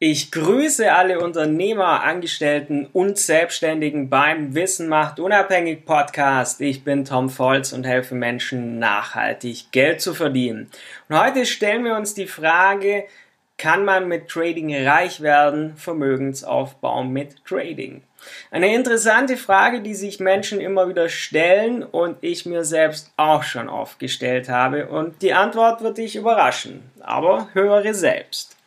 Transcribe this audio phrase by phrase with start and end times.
[0.00, 6.60] Ich grüße alle Unternehmer, Angestellten und Selbstständigen beim Wissen macht unabhängig Podcast.
[6.60, 10.70] Ich bin Tom Volz und helfe Menschen nachhaltig Geld zu verdienen.
[11.08, 13.06] Und heute stellen wir uns die Frage,
[13.56, 15.76] kann man mit Trading reich werden?
[15.76, 18.02] Vermögensaufbau mit Trading.
[18.52, 23.68] Eine interessante Frage, die sich Menschen immer wieder stellen und ich mir selbst auch schon
[23.68, 26.88] oft gestellt habe und die Antwort wird dich überraschen.
[27.00, 28.57] Aber höre selbst.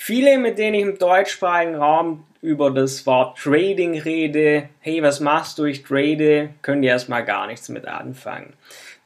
[0.00, 5.58] Viele, mit denen ich im deutschsprachigen Raum über das Wort Trading rede, hey, was machst
[5.58, 8.54] du, ich trade, können die erstmal gar nichts mit anfangen.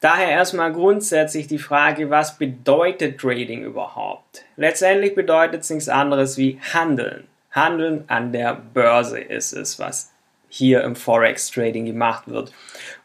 [0.00, 4.45] Daher erstmal grundsätzlich die Frage, was bedeutet Trading überhaupt?
[4.56, 7.27] Letztendlich bedeutet es nichts anderes wie Handeln.
[7.50, 10.11] Handeln an der Börse ist es, was
[10.48, 12.52] hier im Forex Trading gemacht wird.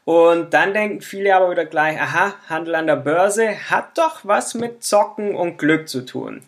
[0.04, 4.56] Und dann denken viele aber wieder gleich, aha, Handel an der Börse hat doch was
[4.56, 6.42] mit Zocken und Glück zu tun.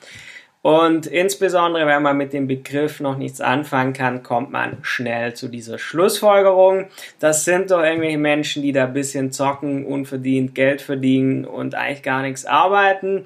[0.62, 5.48] Und insbesondere, wenn man mit dem Begriff noch nichts anfangen kann, kommt man schnell zu
[5.48, 6.88] dieser Schlussfolgerung.
[7.20, 12.04] Das sind doch irgendwelche Menschen, die da ein bisschen zocken, unverdient Geld verdienen und eigentlich
[12.04, 13.24] gar nichts arbeiten,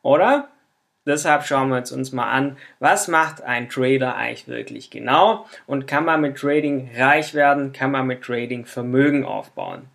[0.00, 0.48] oder?
[1.04, 6.04] Deshalb schauen wir uns mal an, was macht ein Trader eigentlich wirklich genau und kann
[6.04, 9.86] man mit Trading reich werden, kann man mit Trading Vermögen aufbauen.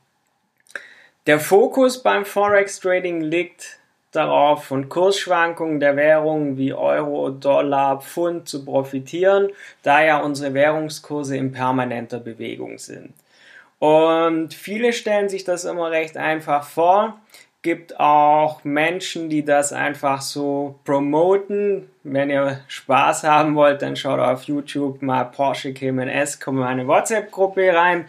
[1.25, 3.79] Der Fokus beim Forex Trading liegt
[4.11, 9.49] darauf, von Kursschwankungen der Währungen wie Euro, Dollar, Pfund zu profitieren,
[9.83, 13.13] da ja unsere Währungskurse in permanenter Bewegung sind.
[13.79, 17.19] Und viele stellen sich das immer recht einfach vor,
[17.61, 21.89] gibt auch Menschen, die das einfach so promoten.
[22.03, 26.63] Wenn ihr Spaß haben wollt, dann schaut auf YouTube mal Porsche Cayman S, kommt in
[26.63, 28.05] meine WhatsApp-Gruppe rein.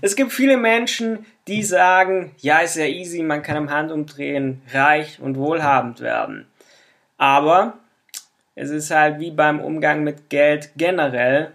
[0.00, 5.18] Es gibt viele Menschen, die sagen, ja, ist ja easy, man kann im Handumdrehen reich
[5.20, 6.46] und wohlhabend werden.
[7.18, 7.74] Aber
[8.54, 11.50] es ist halt wie beim Umgang mit Geld generell,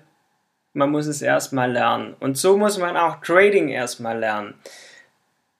[0.73, 2.13] man muss es erstmal lernen.
[2.19, 4.55] Und so muss man auch Trading erstmal lernen.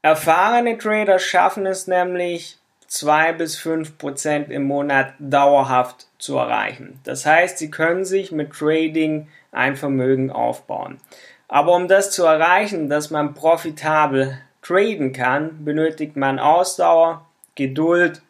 [0.02, 7.00] Erfahrene Trader schaffen es nämlich, 2 bis 5 Prozent im Monat dauerhaft zu erreichen.
[7.06, 11.00] Das heißt, sie können sich mit Trading ein Vermögen aufbauen.
[11.48, 17.26] Aber um das zu erreichen, dass man profitabel traden kann, benötigt man Ausdauer,
[17.56, 18.22] Geduld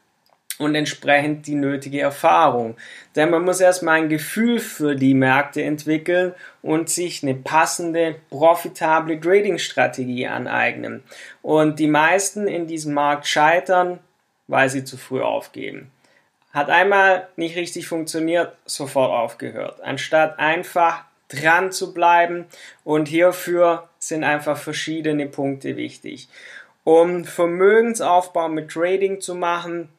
[0.58, 2.76] und entsprechend die nötige Erfahrung.
[3.16, 9.20] Denn man muss erstmal ein Gefühl für die Märkte entwickeln und sich eine passende, profitable
[9.20, 11.03] Trading-Strategie aneignen.
[11.42, 14.00] Und die meisten in diesem Markt scheitern,
[14.47, 15.92] weil sie zu früh aufgeben.
[16.53, 19.82] Hat einmal nicht richtig funktioniert, sofort aufgehört.
[19.84, 22.46] Anstatt einfach dran zu bleiben
[22.84, 26.30] und hierfür sind einfach verschiedene Punkte wichtig.
[26.84, 29.90] Um Vermögensaufbau mit Trading zu machen,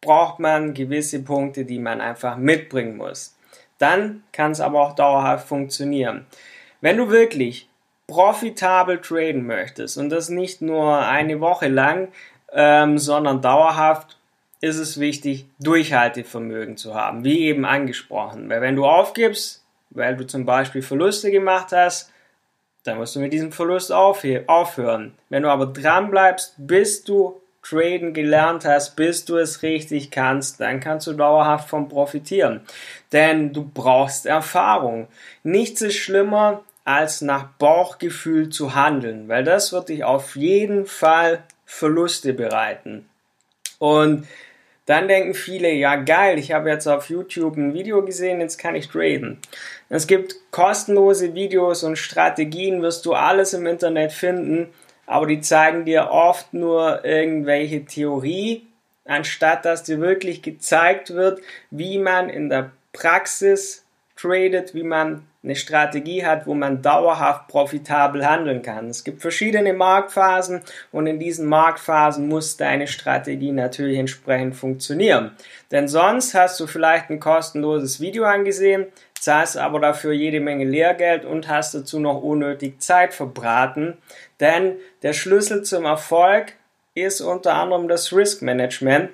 [0.00, 3.36] braucht man gewisse Punkte, die man einfach mitbringen muss.
[3.78, 6.26] Dann kann es aber auch dauerhaft funktionieren.
[6.80, 7.68] Wenn du wirklich
[8.06, 12.08] profitabel traden möchtest und das nicht nur eine Woche lang,
[12.52, 14.16] ähm, sondern dauerhaft,
[14.60, 18.48] ist es wichtig, Durchhaltevermögen zu haben, wie eben angesprochen.
[18.48, 22.10] Weil wenn du aufgibst, weil du zum Beispiel Verluste gemacht hast,
[22.84, 25.14] dann musst du mit diesem Verlust aufhören.
[25.28, 30.60] Wenn du aber dran bleibst, bis du Traden gelernt hast, bis du es richtig kannst,
[30.60, 32.60] dann kannst du dauerhaft von profitieren.
[33.12, 35.08] Denn du brauchst Erfahrung.
[35.42, 41.42] Nichts ist schlimmer, als nach Bauchgefühl zu handeln, weil das wird dich auf jeden Fall
[41.66, 43.06] Verluste bereiten.
[43.78, 44.26] Und
[44.88, 48.74] dann denken viele, ja geil, ich habe jetzt auf YouTube ein Video gesehen, jetzt kann
[48.74, 49.38] ich traden.
[49.88, 54.68] Es gibt kostenlose Videos und Strategien, wirst du alles im Internet finden
[55.08, 58.66] aber die zeigen dir oft nur irgendwelche Theorie,
[59.06, 63.84] anstatt dass dir wirklich gezeigt wird, wie man in der Praxis
[64.20, 68.90] tradet, wie man eine Strategie hat, wo man dauerhaft profitabel handeln kann.
[68.90, 75.32] Es gibt verschiedene Marktphasen und in diesen Marktphasen muss deine Strategie natürlich entsprechend funktionieren.
[75.70, 78.86] Denn sonst hast du vielleicht ein kostenloses Video angesehen,
[79.18, 83.96] zahlst aber dafür jede Menge Lehrgeld und hast dazu noch unnötig Zeit verbraten.
[84.40, 86.54] Denn der Schlüssel zum Erfolg
[86.94, 89.10] ist unter anderem das Risk Management.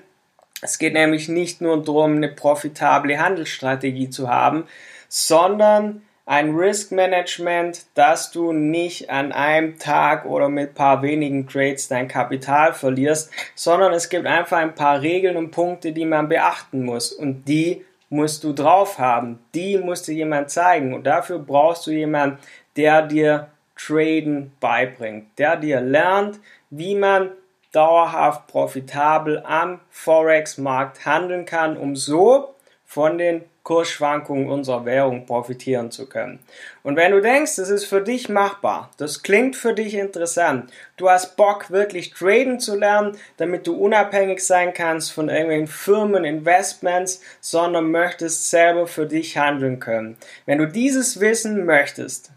[0.63, 4.67] Es geht nämlich nicht nur darum, eine profitable Handelsstrategie zu haben,
[5.09, 11.47] sondern ein Risk Management, dass du nicht an einem Tag oder mit ein paar wenigen
[11.47, 16.29] Trades dein Kapital verlierst, sondern es gibt einfach ein paar Regeln und Punkte, die man
[16.29, 19.39] beachten muss und die musst du drauf haben.
[19.55, 22.39] Die muss dir jemand zeigen und dafür brauchst du jemanden,
[22.77, 26.41] der dir Traden beibringt, der dir lernt,
[26.71, 27.31] wie man
[27.75, 32.55] dauerhaft profitabel am Forex-Markt handeln kann, um so
[32.87, 36.39] von den Kursschwankungen unserer Währung profitieren zu können.
[36.83, 41.09] Und wenn du denkst, das ist für dich machbar, das klingt für dich interessant, du
[41.09, 47.23] hast Bock wirklich traden zu lernen, damit du unabhängig sein kannst von irgendwelchen Firmen, Investments,
[47.41, 50.19] sondern möchtest selber für dich handeln können.
[50.45, 52.33] Wenn du dieses wissen möchtest,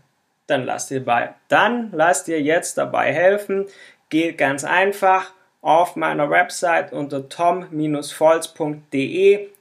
[0.47, 3.65] dann lass dir bei, dann lass dir jetzt dabei helfen.
[4.09, 7.89] Geht ganz einfach auf meiner Website unter tom-volz.de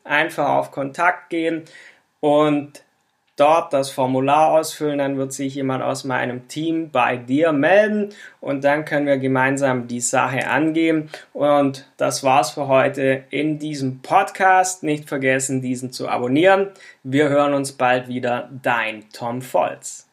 [0.04, 1.64] einfach auf Kontakt gehen
[2.20, 2.84] und
[3.36, 8.64] dort das Formular ausfüllen, dann wird sich jemand aus meinem Team bei dir melden und
[8.64, 11.10] dann können wir gemeinsam die Sache angehen.
[11.32, 14.82] Und das war's für heute in diesem Podcast.
[14.82, 16.68] Nicht vergessen, diesen zu abonnieren.
[17.02, 18.48] Wir hören uns bald wieder.
[18.62, 20.05] Dein Tom Volz.